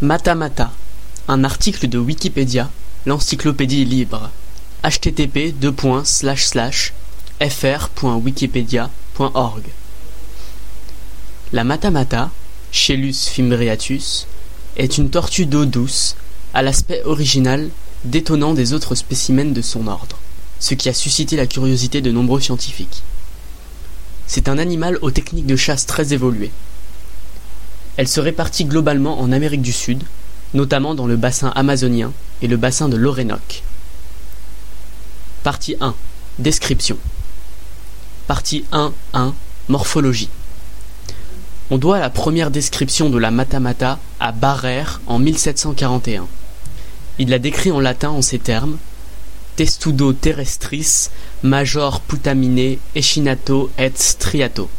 [0.00, 0.70] Matamata,
[1.26, 2.70] un article de Wikipédia,
[3.04, 4.30] l'encyclopédie libre.
[4.84, 5.52] http
[7.40, 9.62] fr.wikipedia.org
[11.52, 12.30] La matamata,
[12.70, 14.28] Chelus fimbriatus,
[14.76, 16.14] est une tortue d'eau douce,
[16.54, 17.68] à l'aspect original
[18.04, 20.20] détonnant des autres spécimens de son ordre,
[20.60, 23.02] ce qui a suscité la curiosité de nombreux scientifiques.
[24.28, 26.52] C'est un animal aux techniques de chasse très évoluées.
[27.98, 30.04] Elle se répartit globalement en Amérique du Sud,
[30.54, 32.12] notamment dans le bassin amazonien
[32.42, 33.64] et le bassin de l'Orénoque.
[35.42, 35.96] Partie 1
[36.38, 36.96] Description
[38.28, 39.32] Partie 1.1
[39.66, 40.30] Morphologie
[41.70, 46.28] On doit la première description de la matamata à Barrère en 1741.
[47.18, 48.78] Il la décrit en latin en ces termes
[49.56, 51.10] Testudo terrestris
[51.42, 54.70] major putamine echinato et striato.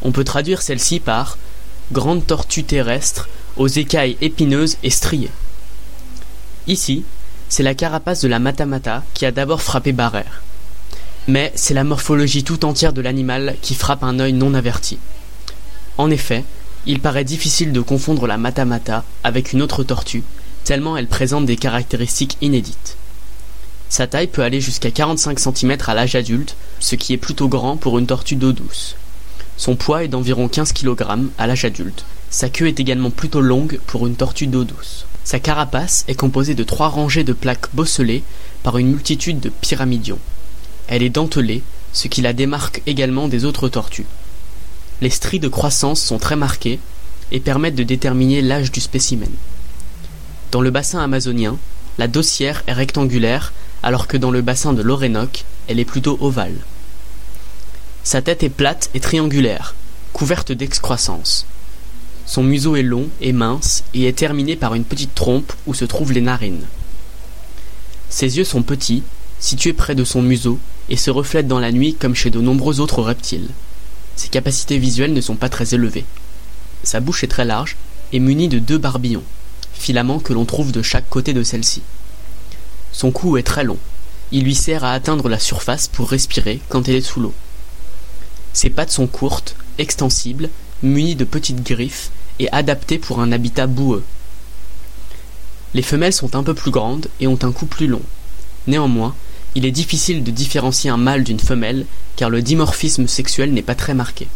[0.00, 1.36] On peut traduire celle-ci par
[1.92, 5.30] grande tortue terrestre aux écailles épineuses et striées.
[6.66, 7.04] Ici,
[7.48, 10.42] c'est la carapace de la matamata qui a d'abord frappé Barrère.
[11.26, 14.98] Mais c'est la morphologie tout entière de l'animal qui frappe un œil non averti.
[15.96, 16.44] En effet,
[16.86, 20.22] il paraît difficile de confondre la matamata avec une autre tortue,
[20.64, 22.96] tellement elle présente des caractéristiques inédites.
[23.88, 27.76] Sa taille peut aller jusqu'à 45 cm à l'âge adulte, ce qui est plutôt grand
[27.76, 28.96] pour une tortue d'eau douce.
[29.58, 30.94] Son poids est d'environ 15 kg
[31.36, 32.04] à l'âge adulte.
[32.30, 35.04] Sa queue est également plutôt longue pour une tortue d'eau douce.
[35.24, 38.22] Sa carapace est composée de trois rangées de plaques bosselées
[38.62, 40.20] par une multitude de pyramidions.
[40.86, 44.06] Elle est dentelée, ce qui la démarque également des autres tortues.
[45.00, 46.78] Les stries de croissance sont très marquées
[47.32, 49.30] et permettent de déterminer l'âge du spécimen.
[50.52, 51.58] Dans le bassin amazonien,
[51.98, 56.56] la dossière est rectangulaire alors que dans le bassin de l'Orénoque, elle est plutôt ovale.
[58.08, 59.74] Sa tête est plate et triangulaire,
[60.14, 61.44] couverte d'excroissance.
[62.24, 65.84] Son museau est long et mince et est terminé par une petite trompe où se
[65.84, 66.64] trouvent les narines.
[68.08, 69.02] Ses yeux sont petits,
[69.40, 72.80] situés près de son museau, et se reflètent dans la nuit comme chez de nombreux
[72.80, 73.50] autres reptiles.
[74.16, 76.06] Ses capacités visuelles ne sont pas très élevées.
[76.84, 77.76] Sa bouche est très large
[78.14, 79.24] et munie de deux barbillons,
[79.74, 81.82] filaments que l'on trouve de chaque côté de celle-ci.
[82.90, 83.76] Son cou est très long.
[84.32, 87.34] Il lui sert à atteindre la surface pour respirer quand elle est sous l'eau.
[88.58, 90.50] Ses pattes sont courtes, extensibles,
[90.82, 92.10] munies de petites griffes
[92.40, 94.02] et adaptées pour un habitat boueux.
[95.74, 98.02] Les femelles sont un peu plus grandes et ont un cou plus long.
[98.66, 99.14] Néanmoins,
[99.54, 101.86] il est difficile de différencier un mâle d'une femelle
[102.16, 104.26] car le dimorphisme sexuel n'est pas très marqué.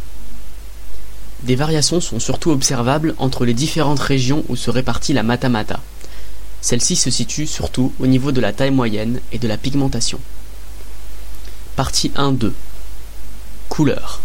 [1.43, 5.81] Des variations sont surtout observables entre les différentes régions où se répartit la matamata.
[6.61, 10.21] Celle-ci se situe surtout au niveau de la taille moyenne et de la pigmentation.
[11.75, 12.53] Partie 1-2
[13.73, 14.21] Couleur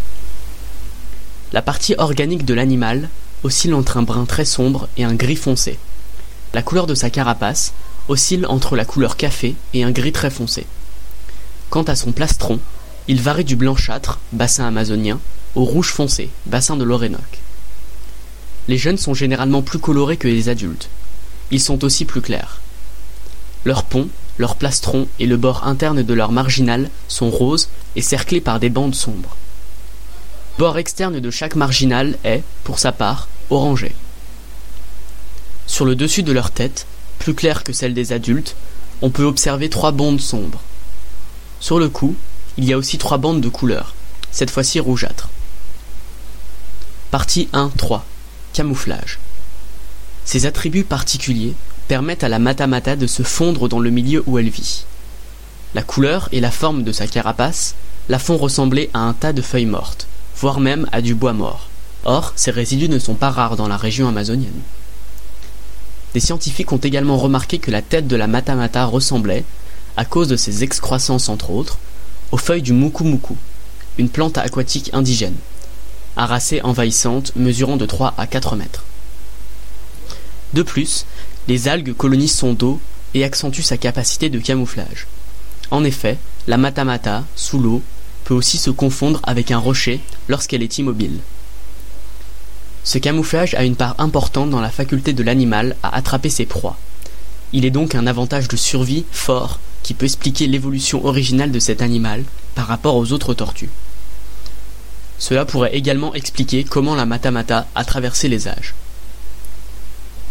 [1.54, 3.08] La partie organique de l'animal
[3.44, 5.78] oscille entre un brun très sombre et un gris foncé.
[6.52, 7.72] La couleur de sa carapace
[8.08, 10.66] oscille entre la couleur café et un gris très foncé.
[11.70, 12.60] Quant à son plastron,
[13.08, 15.18] il varie du blanchâtre, bassin amazonien,
[15.54, 17.40] au rouge foncé, bassin de l'Orénoque.
[18.68, 20.90] Les jeunes sont généralement plus colorés que les adultes.
[21.50, 22.60] Ils sont aussi plus clairs.
[23.64, 28.40] Leur pont, leur plastron et le bord interne de leur marginal sont roses et cerclés
[28.40, 29.36] par des bandes sombres.
[30.56, 33.94] Le bord externe de chaque marginal est, pour sa part, orangé.
[35.66, 36.86] Sur le dessus de leur tête,
[37.18, 38.56] plus claire que celle des adultes,
[39.02, 40.60] on peut observer trois bandes sombres.
[41.60, 42.16] Sur le cou,
[42.56, 43.94] il y a aussi trois bandes de couleur,
[44.30, 45.28] cette fois-ci rougeâtre.
[47.10, 48.02] Partie 1.3
[48.52, 49.18] Camouflage.
[50.24, 51.54] Ces attributs particuliers
[51.88, 54.84] permettent à la matamata de se fondre dans le milieu où elle vit.
[55.74, 57.74] La couleur et la forme de sa carapace
[58.08, 60.06] la font ressembler à un tas de feuilles mortes,
[60.36, 61.68] voire même à du bois mort.
[62.04, 64.60] Or, ces résidus ne sont pas rares dans la région amazonienne.
[66.14, 69.44] Des scientifiques ont également remarqué que la tête de la matamata ressemblait,
[69.96, 71.78] à cause de ses excroissances entre autres,
[72.30, 73.04] aux feuilles du muku
[73.98, 75.36] une plante aquatique indigène,
[76.16, 76.28] à
[76.62, 78.84] envahissante mesurant de 3 à 4 mètres.
[80.54, 81.04] De plus,
[81.48, 82.78] les algues colonisent son dos
[83.14, 85.06] et accentuent sa capacité de camouflage.
[85.70, 87.82] En effet, la matamata, sous l'eau,
[88.24, 91.18] peut aussi se confondre avec un rocher lorsqu'elle est immobile.
[92.84, 96.76] Ce camouflage a une part importante dans la faculté de l'animal à attraper ses proies.
[97.54, 101.80] Il est donc un avantage de survie fort qui peut expliquer l'évolution originale de cet
[101.80, 102.24] animal
[102.54, 103.70] par rapport aux autres tortues.
[105.18, 108.74] Cela pourrait également expliquer comment la matamata a traversé les âges.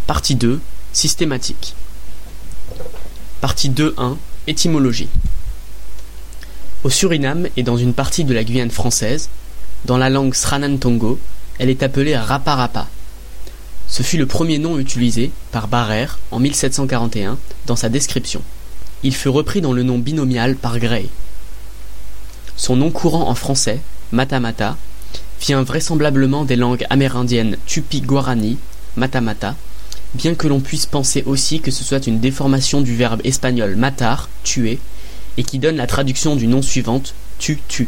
[0.05, 0.61] Partie 2
[0.97, 1.75] Systématique.
[3.39, 4.17] Partie 2.1
[4.47, 5.09] Étymologie.
[6.83, 9.29] Au Suriname et dans une partie de la Guyane française,
[9.85, 11.19] dans la langue Sranan Tongo,
[11.59, 12.87] elle est appelée Rapa Rapa.
[13.87, 18.41] Ce fut le premier nom utilisé par Barrère en 1741 dans sa description.
[19.03, 21.09] Il fut repris dans le nom binomial par Gray.
[22.55, 24.75] Son nom courant en français, Matamata,
[25.41, 28.57] vient vraisemblablement des langues amérindiennes Tupi-Guarani,
[28.95, 29.53] Matamata,
[30.17, 34.27] bien que l'on puisse penser aussi que ce soit une déformation du verbe espagnol matar,
[34.43, 34.79] tuer,
[35.37, 37.87] et qui donne la traduction du nom suivante, tu tu.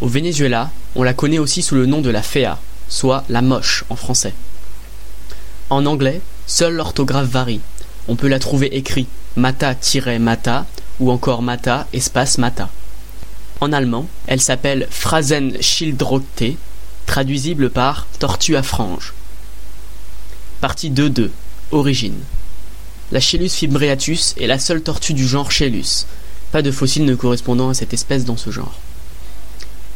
[0.00, 2.58] Au Venezuela, on la connaît aussi sous le nom de la fea,
[2.88, 4.32] soit la moche en français.
[5.68, 7.60] En anglais, seule l'orthographe varie.
[8.08, 10.66] On peut la trouver écrit mata-mata
[10.98, 12.70] ou encore mata espace mata.
[13.60, 16.56] En allemand, elle s'appelle Phrasenschildkröte,
[17.04, 19.12] traduisible par tortue à franges.
[20.60, 21.30] Partie 2.2
[21.70, 22.18] Origine
[23.12, 26.04] La Chelus fimbriatus est la seule tortue du genre Chelus.
[26.52, 28.78] Pas de fossiles ne correspondant à cette espèce dans ce genre.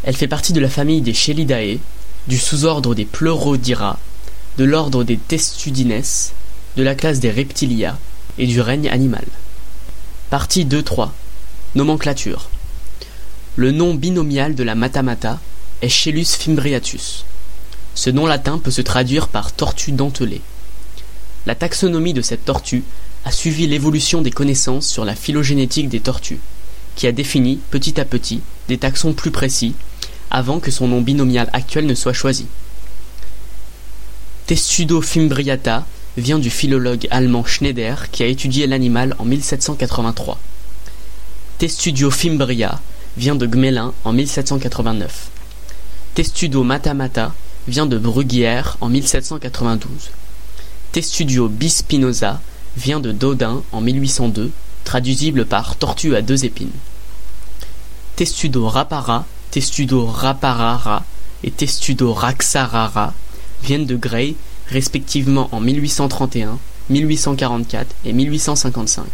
[0.05, 1.81] Elle fait partie de la famille des Chelidae,
[2.29, 3.99] du sous-ordre des Pleurodira,
[4.57, 6.01] de l'ordre des Testudines,
[6.79, 7.99] de la classe des Reptilia
[8.39, 9.27] et du règne animal.
[10.31, 11.11] Partie 2-3
[11.75, 12.49] Nomenclature
[13.57, 15.41] Le nom binomial de la matamata
[15.83, 17.27] est Chelus fimbriatus.
[17.95, 20.41] Ce nom latin peut se traduire par tortue dentelée.
[21.47, 22.85] La taxonomie de cette tortue
[23.25, 26.41] a suivi l'évolution des connaissances sur la phylogénétique des tortues,
[26.97, 29.75] qui a défini petit à petit des taxons plus précis
[30.31, 32.47] avant que son nom binomial actuel ne soit choisi.
[34.47, 35.87] Testudo fimbriata
[36.17, 40.39] vient du philologue allemand Schneider qui a étudié l'animal en 1783.
[41.59, 42.81] Testudio fimbria
[43.17, 45.29] vient de Gmelin en 1789.
[46.15, 47.35] Testudo matamata
[47.69, 50.11] vient de Bruguière en 1792.
[50.95, 52.41] Testudio bispinosa
[52.77, 54.53] vient de Dodin en 1802,
[54.85, 56.71] traduisible par tortue à deux épines.
[58.15, 61.05] Testudo rapara Testudo raparara
[61.43, 63.13] et Testudo raxarara
[63.65, 64.37] viennent de Gray
[64.69, 66.61] respectivement en 1831,
[66.91, 69.05] 1844 et 1855.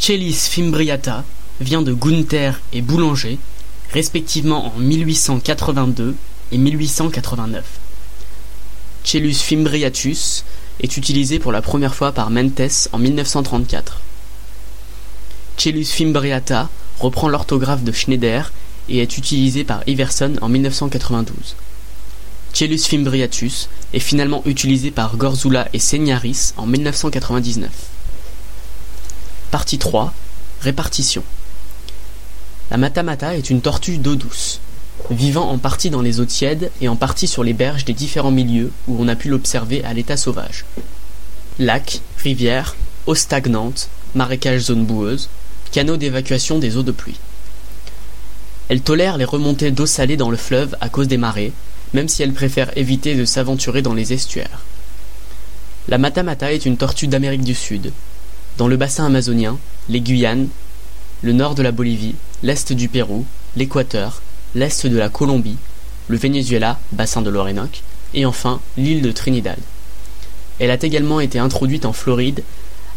[0.00, 1.22] Chelis fimbriata
[1.60, 3.38] vient de Gunther et Boulanger,
[3.92, 6.16] respectivement en 1882
[6.50, 7.64] et 1889.
[9.06, 10.42] Chelus fimbriatus
[10.80, 14.00] est utilisé pour la première fois par Mentes en 1934.
[15.58, 16.68] Chelus fimbriata
[17.00, 18.52] reprend l'orthographe de Schneider
[18.88, 21.56] et est utilisé par Iverson en 1992.
[22.52, 27.70] Chelus fimbriatus est finalement utilisé par Gorzula et Segnaris en 1999.
[29.50, 30.12] Partie 3
[30.60, 31.22] Répartition
[32.70, 34.60] La matamata est une tortue d'eau douce,
[35.10, 38.30] vivant en partie dans les eaux tièdes et en partie sur les berges des différents
[38.30, 40.64] milieux où on a pu l'observer à l'état sauvage.
[41.58, 42.76] Lacs, rivières,
[43.06, 45.28] eaux stagnantes, marécages zones boueuses,
[45.72, 47.18] canaux d'évacuation des eaux de pluie.
[48.68, 51.52] Elle tolère les remontées d'eau salée dans le fleuve à cause des marées,
[51.94, 54.64] même si elle préfère éviter de s'aventurer dans les estuaires.
[55.88, 57.92] La matamata est une tortue d'Amérique du Sud.
[58.58, 59.56] Dans le bassin amazonien,
[59.88, 60.48] les Guyanes,
[61.22, 63.24] le nord de la Bolivie, l'est du Pérou,
[63.54, 64.20] l'Équateur,
[64.56, 65.58] l'est de la Colombie,
[66.08, 67.82] le Venezuela, bassin de l'Orénoque,
[68.14, 69.58] et enfin l'île de Trinidad.
[70.58, 72.42] Elle a également été introduite en Floride,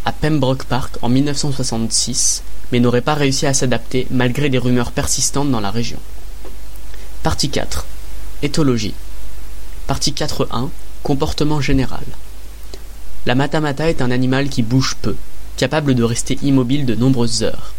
[0.05, 2.41] à Pembroke Park en 1966
[2.71, 5.99] mais n'aurait pas réussi à s'adapter malgré des rumeurs persistantes dans la région.
[7.23, 7.85] Partie 4.
[8.43, 8.93] Éthologie.
[9.87, 10.69] Partie 4.1.
[11.03, 12.03] Comportement général.
[13.25, 15.15] La matamata est un animal qui bouge peu,
[15.57, 17.73] capable de rester immobile de nombreuses heures.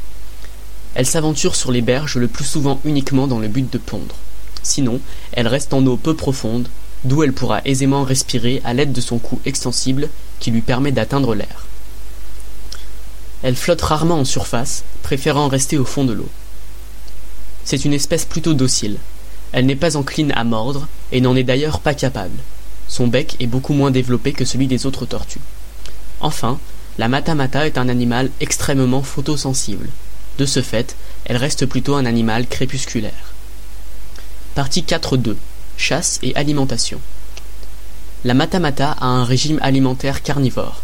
[0.95, 4.17] Elle s'aventure sur les berges le plus souvent uniquement dans le but de pondre.
[4.63, 5.01] Sinon,
[5.33, 6.69] elle reste en eau peu profonde,
[7.05, 11.35] d'où elle pourra aisément respirer à l'aide de son cou extensible qui lui permet d'atteindre
[11.35, 11.67] l'air.
[13.43, 16.29] Elle flotte rarement en surface, préférant rester au fond de l'eau.
[17.65, 18.99] C'est une espèce plutôt docile.
[19.53, 22.37] Elle n'est pas encline à mordre et n'en est d'ailleurs pas capable.
[22.89, 25.41] Son bec est beaucoup moins développé que celui des autres tortues.
[26.21, 26.59] Enfin,
[26.99, 29.89] la matamata est un animal extrêmement photosensible.
[30.41, 33.35] De ce fait, elle reste plutôt un animal crépusculaire.
[34.55, 35.37] Partie 4.2
[35.77, 36.99] Chasse et alimentation.
[38.25, 40.81] La matamata a un régime alimentaire carnivore.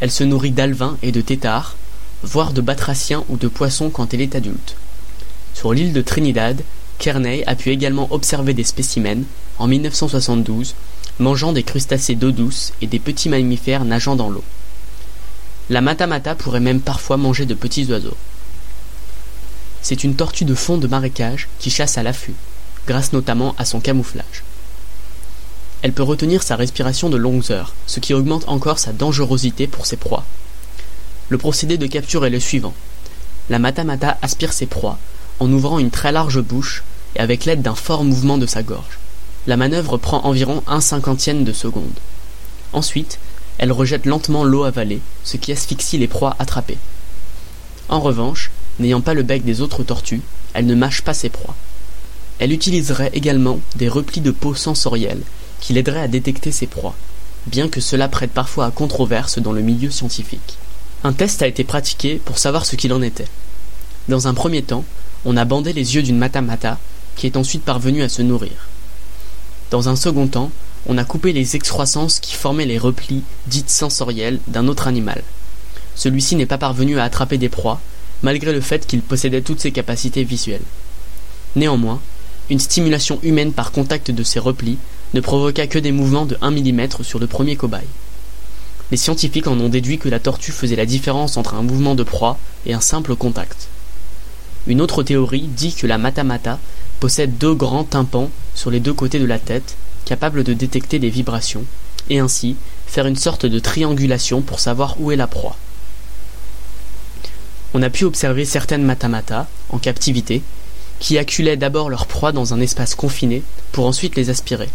[0.00, 1.76] Elle se nourrit d'alevins et de têtards,
[2.22, 4.76] voire de batraciens ou de poissons quand elle est adulte.
[5.52, 6.62] Sur l'île de Trinidad,
[6.98, 9.26] Kearney a pu également observer des spécimens,
[9.58, 10.74] en 1972,
[11.18, 14.44] mangeant des crustacés d'eau douce et des petits mammifères nageant dans l'eau.
[15.68, 18.16] La matamata pourrait même parfois manger de petits oiseaux.
[19.82, 22.34] C'est une tortue de fond de marécage qui chasse à l'affût,
[22.86, 24.44] grâce notamment à son camouflage.
[25.82, 29.86] Elle peut retenir sa respiration de longues heures, ce qui augmente encore sa dangerosité pour
[29.86, 30.24] ses proies.
[31.28, 32.74] Le procédé de capture est le suivant.
[33.48, 34.98] La matamata aspire ses proies
[35.40, 36.82] en ouvrant une très large bouche
[37.14, 38.98] et avec l'aide d'un fort mouvement de sa gorge.
[39.46, 41.98] La manœuvre prend environ un cinquantième de seconde.
[42.72, 43.18] Ensuite,
[43.56, 46.78] elle rejette lentement l'eau avalée, ce qui asphyxie les proies attrapées.
[47.88, 50.22] En revanche, n'ayant pas le bec des autres tortues,
[50.54, 51.56] elle ne mâche pas ses proies.
[52.38, 55.22] Elle utiliserait également des replis de peau sensoriels
[55.60, 56.94] qui l'aideraient à détecter ses proies,
[57.46, 60.58] bien que cela prête parfois à controverse dans le milieu scientifique.
[61.04, 63.28] Un test a été pratiqué pour savoir ce qu'il en était.
[64.08, 64.84] Dans un premier temps,
[65.24, 66.78] on a bandé les yeux d'une matamata
[67.16, 68.68] qui est ensuite parvenue à se nourrir.
[69.70, 70.50] Dans un second temps,
[70.86, 75.22] on a coupé les excroissances qui formaient les replis dites sensoriels d'un autre animal.
[75.94, 77.80] Celui-ci n'est pas parvenu à attraper des proies,
[78.22, 80.62] malgré le fait qu'il possédait toutes ses capacités visuelles.
[81.56, 82.00] Néanmoins,
[82.50, 84.78] une stimulation humaine par contact de ces replis
[85.14, 87.86] ne provoqua que des mouvements de 1 mm sur le premier cobaye.
[88.90, 92.02] Les scientifiques en ont déduit que la tortue faisait la différence entre un mouvement de
[92.02, 93.68] proie et un simple contact.
[94.66, 96.58] Une autre théorie dit que la matamata
[97.00, 101.10] possède deux grands tympans sur les deux côtés de la tête, capables de détecter des
[101.10, 101.64] vibrations,
[102.10, 102.56] et ainsi
[102.86, 105.56] faire une sorte de triangulation pour savoir où est la proie.
[107.74, 110.42] On a pu observer certaines matamata, en captivité,
[111.00, 114.68] qui acculaient d'abord leur proie dans un espace confiné pour ensuite les aspirer.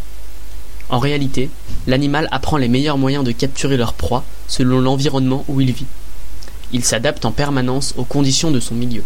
[0.89, 1.49] En réalité,
[1.87, 5.87] l'animal apprend les meilleurs moyens de capturer leur proie selon l'environnement où il vit.
[6.71, 9.03] Il s'adapte en permanence aux conditions de son milieu.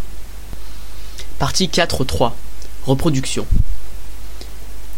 [1.40, 2.34] Partie 4.3
[2.86, 3.46] Reproduction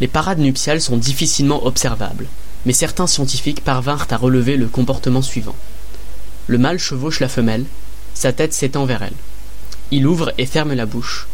[0.01, 2.27] Les parades nuptiales sont difficilement observables,
[2.65, 5.55] mais certains scientifiques parvinrent à relever le comportement suivant.
[6.47, 7.65] Le mâle chevauche la femelle,
[8.19, 9.13] sa tête s'étend vers elle.
[9.91, 11.29] Il ouvre et ferme la bouche,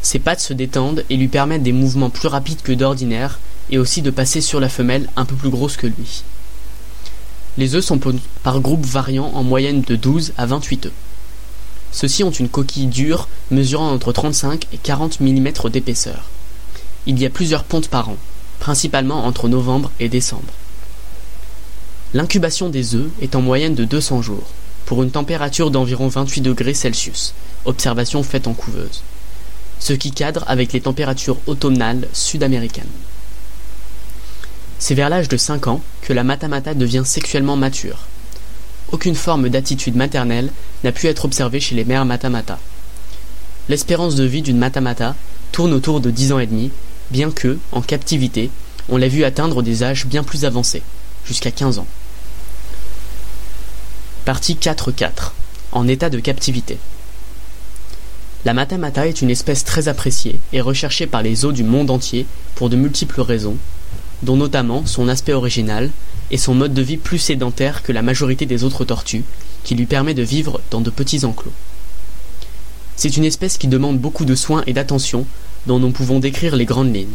[0.00, 3.38] ses pattes se détendent et lui permettent des mouvements plus rapides que d'ordinaire
[3.68, 6.22] et aussi de passer sur la femelle un peu plus grosse que lui.
[7.58, 8.00] Les œufs sont
[8.42, 10.92] par groupes variant en moyenne de 12 à 28 œufs.
[11.92, 16.24] Ceux-ci ont une coquille dure mesurant entre 35 et 40 mm d'épaisseur.
[17.04, 18.16] Il y a plusieurs pontes par an,
[18.60, 20.54] principalement entre novembre et décembre.
[22.14, 24.46] L'incubation des œufs est en moyenne de 200 jours,
[24.88, 27.34] pour une température d'environ 28 degrés Celsius,
[27.66, 29.02] observation faite en couveuse
[29.80, 32.88] ce qui cadre avec les températures automnales sud-américaines.
[34.78, 38.06] C'est vers l'âge de 5 ans que la matamata devient sexuellement mature.
[38.90, 40.50] Aucune forme d'attitude maternelle
[40.84, 42.58] n'a pu être observée chez les mères matamata.
[43.68, 45.14] L'espérance de vie d'une matamata
[45.52, 46.70] tourne autour de 10 ans et demi,
[47.10, 48.50] bien que, en captivité,
[48.88, 50.82] on l'a vu atteindre des âges bien plus avancés,
[51.24, 51.86] jusqu'à 15 ans.
[54.28, 55.32] Partie 4.4
[55.72, 56.76] En état de captivité.
[58.44, 62.26] La matamata est une espèce très appréciée et recherchée par les zoos du monde entier
[62.54, 63.56] pour de multiples raisons,
[64.22, 65.90] dont notamment son aspect original
[66.30, 69.24] et son mode de vie plus sédentaire que la majorité des autres tortues,
[69.64, 71.54] qui lui permet de vivre dans de petits enclos.
[72.96, 75.24] C'est une espèce qui demande beaucoup de soins et d'attention
[75.66, 77.08] dont nous pouvons décrire les grandes lignes.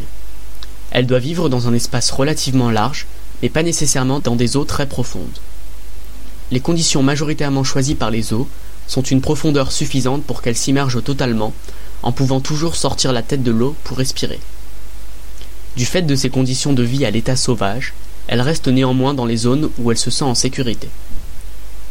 [0.89, 3.05] Elle doit vivre dans un espace relativement large,
[3.43, 5.37] mais pas nécessairement dans des eaux très profondes.
[6.51, 8.47] Les conditions majoritairement choisies par les eaux
[8.87, 11.53] sont une profondeur suffisante pour qu'elle s'immerge totalement,
[12.01, 14.39] en pouvant toujours sortir la tête de l'eau pour respirer.
[15.75, 17.93] Du fait de ses conditions de vie à l'état sauvage,
[18.27, 20.89] elle reste néanmoins dans les zones où elle se sent en sécurité.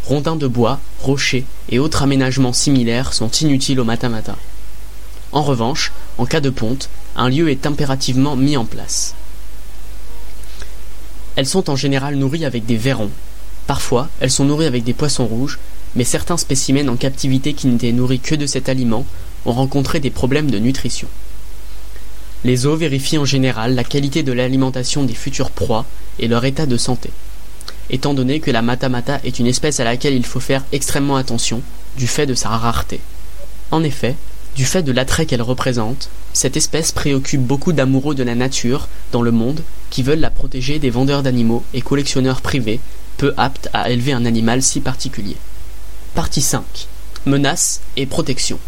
[0.05, 4.37] Rondins de bois, rochers et autres aménagements similaires sont inutiles au matin-matin.
[5.33, 9.15] En revanche, en cas de ponte, un lieu est impérativement mis en place.
[11.37, 13.11] Elles sont en général nourries avec des verrons.
[13.67, 15.59] Parfois, elles sont nourries avec des poissons rouges,
[15.95, 19.07] mais certains spécimens en captivité qui n'étaient nourris que de cet aliment
[19.47, 21.09] ont rencontré des problèmes de nutrition.
[22.45, 25.87] Les zoos vérifient en général la qualité de l'alimentation des futures proies
[26.19, 27.11] et leur état de santé,
[27.91, 31.63] étant donné que la matamata est une espèce à laquelle il faut faire extrêmement attention
[31.97, 33.01] du fait de sa rareté.
[33.71, 34.17] En effet,
[34.57, 39.23] du fait de l'attrait qu'elle représente, cette espèce préoccupe beaucoup d'amoureux de la nature dans
[39.23, 42.81] le monde qui veulent la protéger des vendeurs d'animaux et collectionneurs privés
[43.17, 45.37] peu aptes à élever un animal si particulier.
[46.15, 46.63] Partie 5.
[47.27, 48.59] Menaces et protection.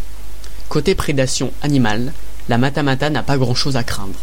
[0.68, 2.12] Côté prédation animale,
[2.48, 4.18] la matamata n'a pas grand-chose à craindre.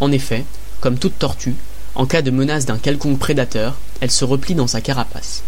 [0.00, 0.44] En effet,
[0.80, 1.54] comme toute tortue,
[1.94, 5.42] en cas de menace d'un quelconque prédateur, elle se replie dans sa carapace.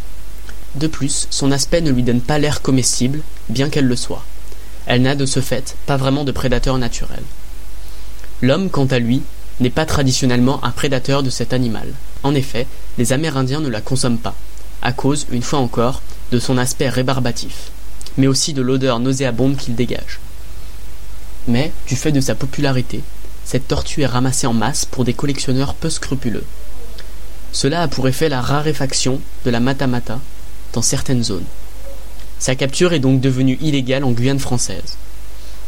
[0.75, 4.25] De plus, son aspect ne lui donne pas l'air comestible, bien qu'elle le soit.
[4.87, 7.23] Elle n'a de ce fait pas vraiment de prédateur naturel.
[8.43, 9.23] L'homme, quant à lui,
[9.61, 11.89] n'est pas traditionnellement un prédateur de cet animal.
[12.25, 12.67] En effet,
[12.99, 14.35] les Amérindiens ne la consomment pas,
[14.83, 16.03] à cause, une fois encore,
[16.33, 17.71] de son aspect rébarbatif,
[18.17, 20.21] mais aussi de l'odeur nauséabonde qu'il dégage.
[21.47, 23.03] Mais, du fait de sa popularité,
[23.45, 26.45] cette tortue est ramassée en masse pour des collectionneurs peu scrupuleux.
[27.53, 30.19] Cela a pour effet la raréfaction de la matamata
[30.73, 31.45] dans certaines zones.
[32.39, 34.97] Sa capture est donc devenue illégale en Guyane française.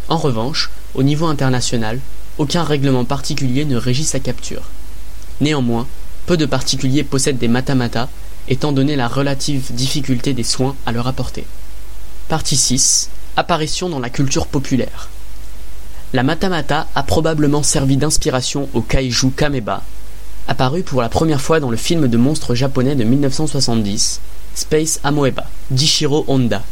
[0.09, 2.01] En revanche, au niveau international,
[2.39, 4.63] aucun règlement particulier ne régit sa capture,
[5.41, 5.87] Néanmoins,
[6.27, 8.09] peu de particuliers possèdent des matamata,
[8.49, 11.45] étant donné la relative difficulté des soins à leur apporter.
[12.29, 13.11] Partie 6.
[13.37, 15.09] Apparition dans la culture populaire.
[16.13, 19.83] La matamata a probablement servi d'inspiration au kaiju Kameba,
[20.49, 24.21] apparu pour la première fois dans le film de monstres japonais de 1970,
[24.55, 26.63] Space Amoeba, d'Ishiro Honda.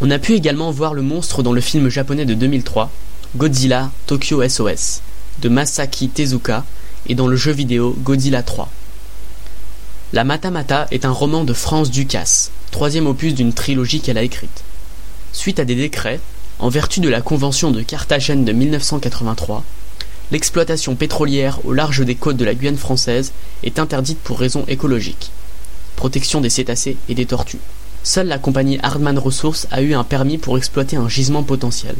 [0.00, 2.90] On a pu également voir le monstre dans le film japonais de 2003,
[3.36, 5.02] Godzilla Tokyo SOS,
[5.40, 6.64] de Masaki Tezuka,
[7.06, 8.68] et dans le jeu vidéo Godzilla 3.
[10.12, 14.64] La Matamata est un roman de France Ducasse, troisième opus d'une trilogie qu'elle a écrite.
[15.32, 16.20] Suite à des décrets,
[16.58, 19.64] en vertu de la Convention de Carthagène de 1983,
[20.32, 25.30] l'exploitation pétrolière au large des côtes de la Guyane française est interdite pour raisons écologiques.
[25.96, 27.60] Protection des cétacés et des tortues.
[28.02, 31.96] Seule la compagnie Hardman Resources a eu un permis pour exploiter un gisement potentiel.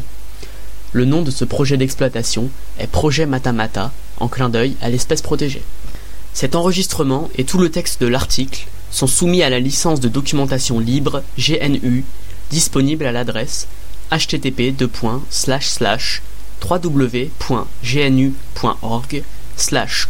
[0.92, 5.62] Le nom de ce projet d'exploitation est Projet Matamata, en clin d'œil à l'espèce protégée.
[6.32, 10.78] Cet enregistrement et tout le texte de l'article sont soumis à la licence de documentation
[10.78, 12.04] libre GNU
[12.50, 13.66] disponible à l'adresse
[14.10, 14.74] http
[16.60, 17.32] www.gnu.org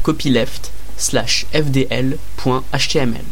[0.03, 3.25] copyleft slash fdl.html.